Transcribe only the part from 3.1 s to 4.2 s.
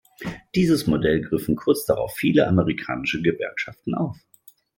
Gewerkschaften auf.